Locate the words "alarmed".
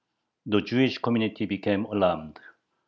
1.85-2.39